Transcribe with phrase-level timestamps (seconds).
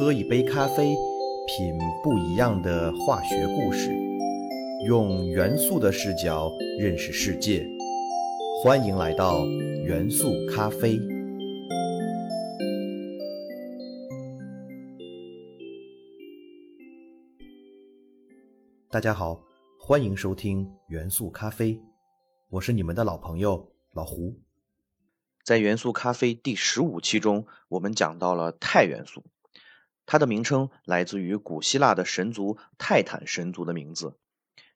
[0.00, 0.96] 喝一杯咖啡，
[1.46, 3.90] 品不一样的化学故事，
[4.86, 7.68] 用元素的视角认识世界。
[8.62, 9.44] 欢迎来到
[9.84, 10.98] 元素咖啡。
[18.88, 19.38] 大家好，
[19.78, 21.78] 欢迎收听元素咖啡，
[22.48, 24.34] 我是你们的老朋友老胡。
[25.44, 29.22] 在元素咖啡第十五期中，我们讲到了钛元素，
[30.12, 34.18] 它的名称来自于古希腊的神族泰坦神族的名字。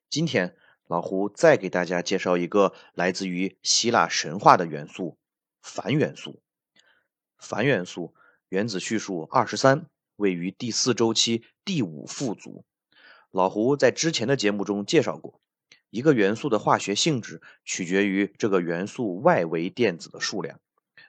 [0.09, 0.55] 今天，
[0.87, 5.17] 老胡再给大家介绍一个来自于希腊神话的元素——
[5.61, 6.41] 钒元素。
[7.37, 8.15] 钒元素
[8.47, 12.63] 原子序数二十三，位于第四周期第五副组。
[13.29, 15.41] 老胡在之前的节目中介绍过。
[15.89, 20.61] 一个元素的化学性质取决于这个元素外围电子的数量。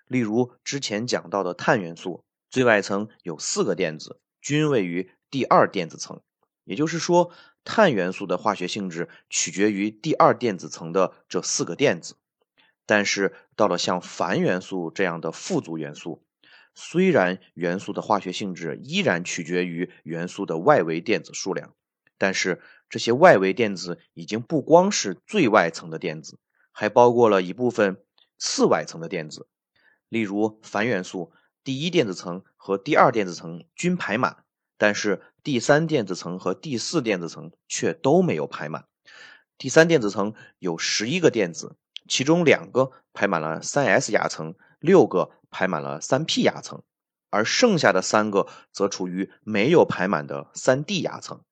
[0.09, 6.21] 例如之前讲到的碳元素，最外层有四个电子，均位于第二电子层。
[6.63, 7.33] 也就是说，
[7.65, 12.15] 碳元素的化学性质取决于第二电子层的这四个电子。
[12.87, 16.23] 但是到了像钒元素这样的富族元素，
[16.77, 21.75] 虽然元素的化学性质依然取决于元素的外围电子数量。
[22.17, 26.39] 但是这些外围电子已经不光是最外层的电子，
[26.71, 28.01] 还包括了一部分
[28.39, 29.49] 次外层的电子。
[30.09, 31.33] 例如，钒元素
[31.67, 34.45] 第一电子层和第二电子层均排满，
[34.79, 38.87] 但是第三电子层和第四电子层却都没有排满。
[39.59, 41.75] 第三电子层有十一个电子，
[42.07, 46.85] 其中两个排满了三 s 亚层，六个排满了三 p 亚层，
[47.31, 51.43] 而剩下的三个则处于没有排满的三 d 亚层。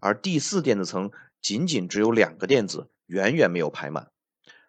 [0.00, 4.10] 而第四电子层仅仅只有两个电子，远远没有排满，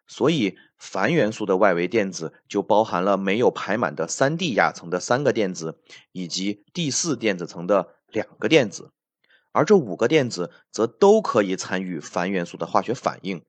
[0.06, 0.56] 所以
[0.86, 5.80] 钒元素的外围电子就包含了没有排满的三 d 亚层的三个电子，
[6.12, 8.92] 以及第四电子层的两个电子，
[9.54, 13.46] 而这五个电子则都可以参与钒元素的化学反应。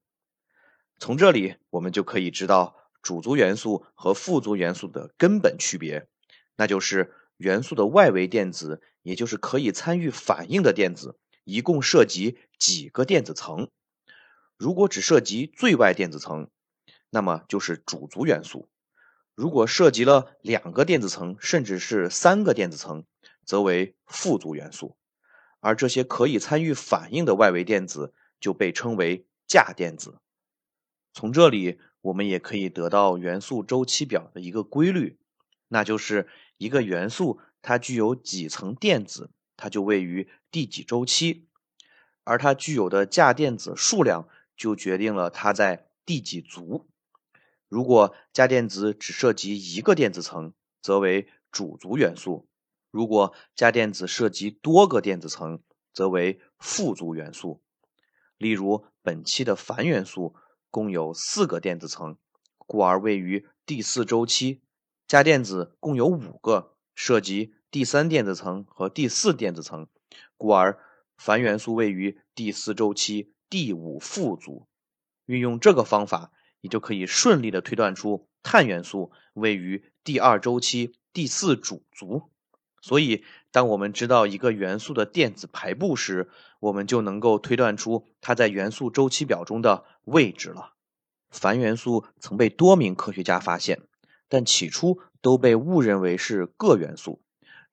[1.01, 6.07] 从这里我们就可以知道主族元素和副族元素的根本区别，
[6.57, 11.19] 那就是元素的外围电子，也就是可以参与反应的电子。
[11.43, 13.69] 一共涉及几个电子层？
[14.57, 16.49] 如果只涉及最外电子层，
[17.15, 18.67] 那么就是主族元素；
[19.37, 23.05] 如果涉及了两个电子层，甚至是三个电子层，
[23.45, 24.97] 则为副族元素。
[25.61, 30.19] 而这些可以参与反应的外围电子就被称为价电子。
[31.13, 35.17] 从这里，我们也可以得到元素周期表的一个规律，
[35.69, 36.27] 那就是
[36.59, 39.31] 一个元素它具有几层电子。
[39.57, 41.47] 它就位于第几周期，
[42.25, 46.89] 而它具有的价电子数量就决定了它在第几族。
[47.75, 52.47] 如果价电子只涉及一个电子层，则为主族元素；
[52.93, 55.61] 如果价电子涉及多个电子层，
[55.93, 57.65] 则为副族元素。
[58.39, 60.37] 例如，本期的钒元素
[60.71, 62.17] 共有四个电子层，
[62.59, 64.61] 故而位于第四周期；
[65.09, 67.57] 价电子共有五个，涉及。
[67.73, 69.89] 第三电子层和第四电子层，
[70.37, 70.79] 故而
[71.17, 74.69] 钒元素位于第四周期第五副族。
[75.27, 76.31] 运用这个方法，
[76.65, 82.31] 你就可以顺利的推断出碳元素位于第二周期第四主族。
[82.81, 86.31] 所以，当我们知道一个元素的电子排布时，
[86.61, 90.73] 我们就能够推断出它在元素周期表中的位置了。
[91.31, 93.83] 钒元素曾被多名科学家发现，
[94.31, 97.21] 但起初都被误认为是铬元素。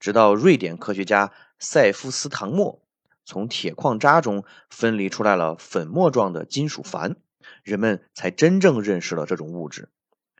[0.02, 2.81] 直到瑞典科学家塞夫斯唐默
[3.23, 7.16] 从铁矿渣中分离出来了粉末状的金属钒，
[7.64, 9.90] 人们才真正认识了这种物质。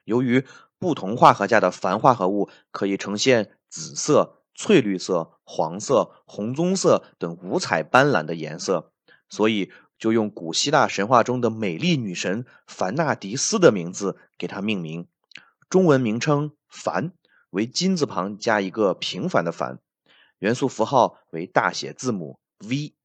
[0.04, 0.46] 由于
[0.80, 8.92] 不同化合价的钒化合物可以呈现紫色、翠绿色、黄色、红棕色等五彩斑斓的颜色，
[9.30, 15.08] 所以就用古希腊神话中的美丽女神凡纳迪斯的名字给它命名，
[15.70, 17.12] 中文名称钒。
[17.52, 19.80] 为金字旁加一个平凡的钒，
[20.40, 22.96] 元素符号为大写字母 V。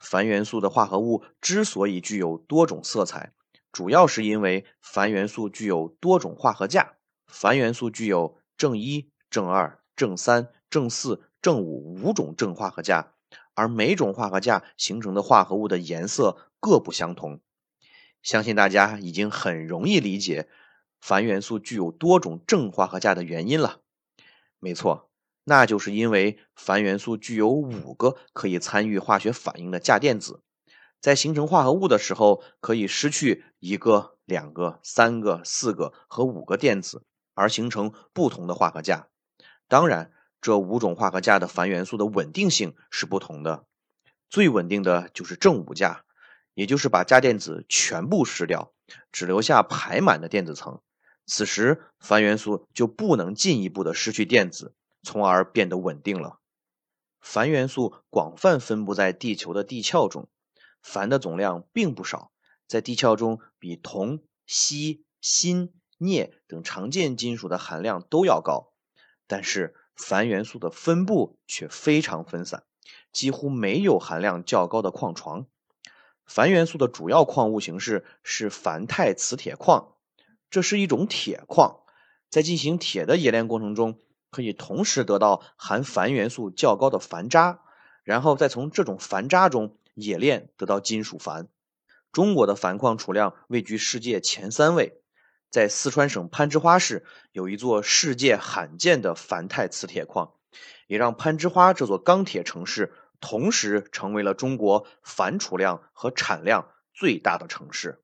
[0.00, 3.34] 钒元素的化合物之所以具有多种色彩，
[3.72, 6.94] 主要是因为钒元素具有多种化合价。
[7.26, 13.12] 钒元素具有正一、正二、正三、正四、正五五种正化合价，
[13.54, 17.40] 而每种化合价形成的化合物的颜色各不相同。
[18.22, 20.48] 相信大家已经很容易理解
[21.00, 23.80] 钒元素具有多种正化合价的原因了。
[24.58, 25.08] 没错，
[25.44, 30.42] 那就是因为钒元素具有五个可以参与化学反应的价电子，
[31.00, 37.04] 在形成化合物的时候，可以失去一个、两个、三个、四个和五个电子，
[37.34, 39.08] 而形成不同的化合价。
[39.66, 43.64] 当然，这五种化合价的钒元素的稳定性是不同的。
[44.28, 46.04] 最稳定的就是正五价，
[46.54, 48.72] 也就是把价电子全部失掉，
[49.10, 50.80] 只留下排满的电子层。
[51.26, 56.40] 此时，钒元素就不能进一步的失去电子，从而变得稳定了。
[57.22, 60.28] 钒元素广泛分布在地球的地壳中，
[60.82, 62.32] 钒的总量并不少，
[62.66, 68.72] 在地壳中比铜、锡、锌、镍等常见金属的含量都要高。
[69.26, 72.64] 但是，钒元素的分布却非常分散，
[73.12, 75.46] 几乎没有含量较高的矿床。
[76.26, 79.94] 钒元素的主要矿物形式是钒钛磁铁矿，
[80.50, 81.80] 这是一种铁矿，
[82.28, 83.98] 在进行铁的冶炼过程中。
[84.32, 87.62] 可以同时得到含钒元素较高的钒渣，
[88.04, 91.48] 然后再从这种钒渣中冶炼得到金属钒。
[92.12, 95.00] 中国的钒矿储量位居世界前三位，
[95.50, 100.34] 在四川省攀枝花市有一座世界罕见的钒钛磁铁矿，
[100.86, 108.02] 也让攀枝花这座钢铁城市同时成为了中国钒储量和产量最大的城市。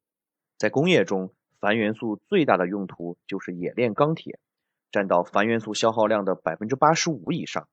[0.59, 4.39] 在工业中，钒元素最大的用途就是冶炼钢铁。
[4.93, 7.69] 占到钒元素消耗量的百分之八十五以上。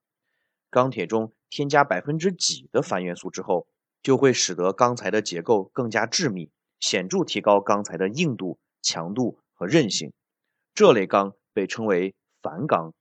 [0.70, 3.68] 钢铁中添加百分之几的钒元素之后，
[4.04, 10.12] 就会使得钢材的结构更加致密，显著提高钢材的硬度、强度和韧性。
[10.76, 12.94] 这类钢被称为钒钢。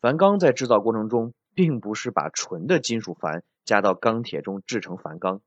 [0.00, 5.40] 钒钢在制造过程中，并不是把纯的金属钒加到钢铁中制成钒钢。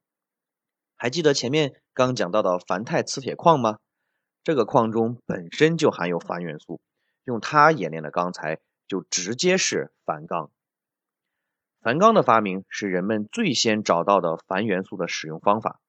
[0.95, 3.79] 还记得前面刚讲到的钒钛磁铁矿吗？
[4.43, 6.79] 这个矿中本身就含有钒元素。
[7.23, 10.51] 用它冶炼的钢材就直接是钒钢。
[11.81, 15.79] 钒钢的发明是人们最先找到的钒元素的使用方法。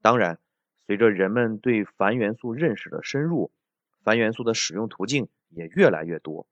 [0.00, 0.38] 当然，
[0.86, 3.52] 随着人们对钒元素认识的深入，
[4.02, 6.46] 钒元素的使用途径也越来越多。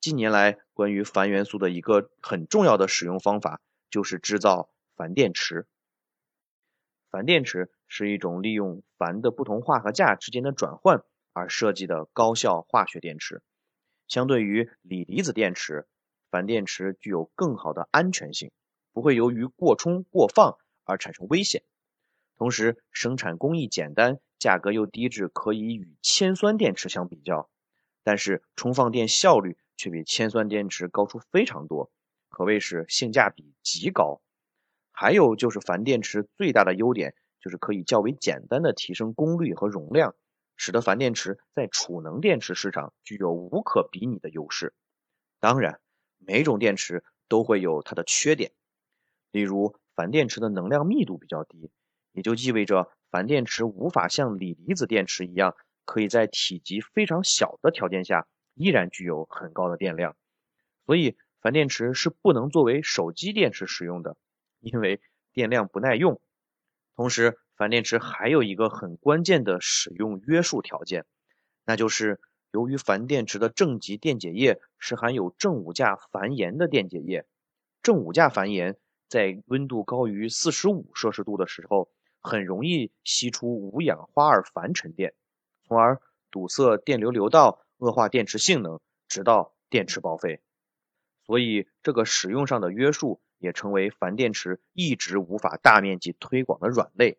[0.00, 3.60] 近年来，关于钒元素的一个很重要的使用方法
[3.90, 5.66] 就是制造钒电池。
[7.10, 11.02] 钒电池是一种利用钒的不同化合价之间的转换
[11.32, 13.42] 而设计的高效化学电池。
[14.06, 15.88] 相对于锂离子电池，
[16.30, 18.50] 钒电池具有更好的安全性，
[18.92, 21.62] 不会由于过充过放而产生危险。
[22.36, 27.48] 同时，生产工艺简单，价格又低至可以与铅酸电池相比较。
[28.02, 31.90] 但是，充放电效率却比铅酸电池高出非常多，
[32.28, 34.20] 可谓是性价比极高。
[34.92, 40.14] 还有就是钒电池最大的优点就是可以较为简单的提升功率和容量。
[40.58, 44.72] 使得钒电池在储能电池市场具有无可比拟的优势。
[45.38, 45.80] 当然，
[46.18, 48.52] 每种电池都会有它的缺点，
[49.30, 51.70] 例如钒电池的能量密度比较低，
[52.12, 60.16] 也就意味着钒电池无法像锂离子电池一样，可以在体积非常小的条件下依然具有很高的电量。
[60.84, 64.16] 所以，钒电池是不能作为手机电池使用的，
[64.60, 65.00] 因为
[65.32, 66.20] 电量不耐用。
[66.94, 71.04] 同时，钒电池还有一个很关键的使用约束条件，
[71.64, 72.20] 那就是
[72.56, 77.26] 由于钒电池的正极电解液是含有正五价钒盐的电解液，
[77.82, 78.78] 正五价钒盐
[79.10, 85.12] 在温度高于四十五摄氏度的时候，很容易析出五氧化二钒沉淀，
[85.64, 86.00] 从而
[86.30, 90.40] 堵塞电流流道，恶化电池性能，直到电池报废。
[91.26, 97.18] 所以，这个使用上的约束也成为钒电池一直无法大面积推广的软肋。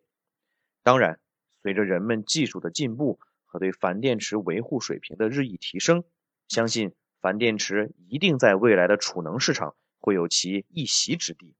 [0.82, 1.20] 当然，
[1.62, 6.04] 随着人们技术的进步和对钒电池维护水平的日益提升，
[6.48, 11.56] 相信钒电池一定在未来的储能市场会有其一席之地，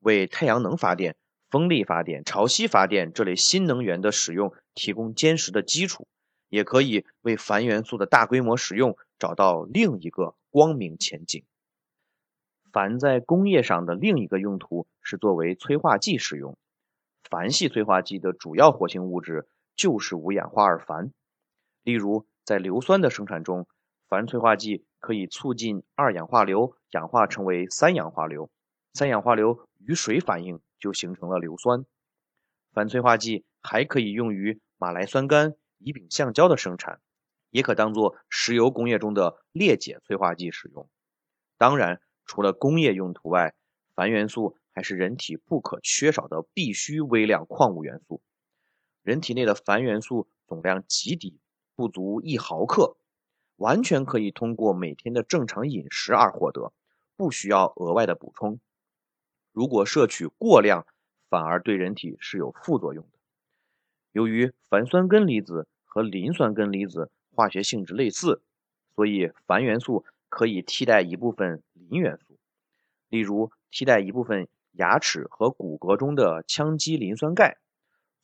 [0.00, 1.16] 为太阳能发电、
[1.50, 6.06] 风力发电、潮汐发电这类新能源的使用提供坚实的基础，
[6.50, 11.42] 也可以为钒元素的大规模使用找到另一个光明前景。
[12.70, 16.58] 钒在工业上的另一个用途是作为催化剂使用。
[17.30, 21.12] 钒系催化剂的主要活性物质就是五氧化二钒。
[21.82, 23.66] 例如，在硫酸的生产中，
[24.08, 28.50] 钒催化剂可以促进二氧化硫氧化成为三氧化硫，
[28.92, 31.84] 三氧化硫与水反应就形成了硫酸。
[32.72, 37.00] 钒催化剂还可以用于马来酸苷、乙丙橡胶的生产，
[37.50, 40.88] 也可当做石油工业中的裂解催化剂使用。
[41.58, 43.54] 当然，除了工业用途外，
[43.94, 44.56] 钒元素。
[44.76, 48.20] 还是人体不可缺少的必需微量矿物元素。
[49.04, 51.38] 人体内的钒元素总量极低，
[51.76, 52.96] 不足一毫克，
[53.56, 56.72] 完全可以通过每天的正常饮食而获得，
[57.14, 58.58] 不需要额外的补充。
[59.52, 60.86] 如果摄取过量，
[61.28, 63.18] 反而对人体是有副作用的。
[64.12, 68.40] 由于钒酸根离子和磷酸根离子化学性质类似，
[68.94, 72.38] 所以钒元素可以替代一部分磷元素。
[73.10, 77.58] 例如替代一部分牙齿和骨骼中的羟基磷酸钙，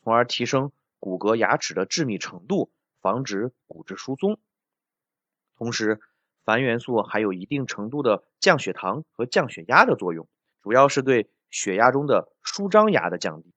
[0.03, 4.39] 从而提升骨骼牙齿的致密程度，防止骨质疏松。
[5.57, 6.01] 同时，
[6.45, 10.29] 矾元素还有一定程度的降血糖和降血压的作用，
[10.63, 13.53] 主要是对血压中的舒张压的降低。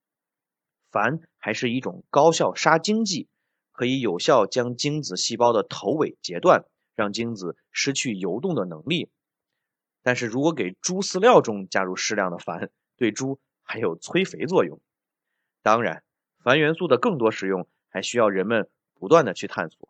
[0.91, 3.27] 矾还是一种高效杀精剂，
[3.71, 9.09] 可以有效将精子细胞的头尾截断，让精子失去游动的能力。
[10.03, 14.81] 但是如果给猪饲料中加入适量的矾，对猪还有催肥作用。
[15.61, 16.03] 当然，
[16.43, 19.89] 钒元素的更多使用还需要人们不断的去探索。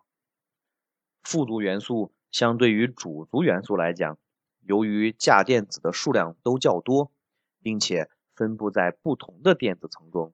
[1.24, 4.18] 富族元素相对于主族元素来讲，
[4.62, 7.12] 由于价电子的数量都较多，
[7.62, 10.34] 并且分布在不同的电子层中，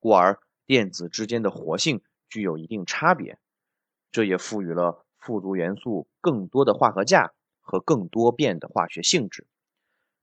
[0.00, 3.38] 故而电子之间的活性具有一定差别。
[4.10, 7.32] 这也赋予了富族元素更多的化合价。
[7.68, 9.44] 和更多变的化学性质，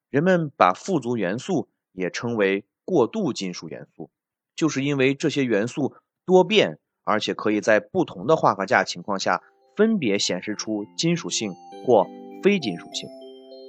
[0.09, 4.09] 人们把富族元素也称为过渡金属元素，
[4.55, 5.93] 就是因为这些元素
[6.25, 9.41] 多变，而且可以在不同的化合价情况下
[9.75, 11.53] 分别显示出金属性
[11.85, 12.07] 或
[12.41, 13.09] 非金属性。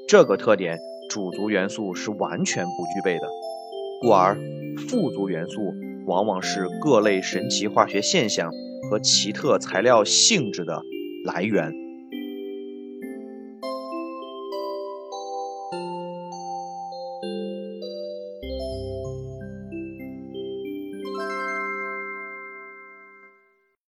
[0.09, 0.79] 这个特点
[1.11, 3.29] 主族元素是完全不具备的，
[4.03, 4.37] 故而
[4.89, 5.73] 富族元素
[6.07, 8.51] 往往是各类神奇化学现象
[8.91, 10.83] 和奇特材料性质的
[11.25, 11.84] 来源。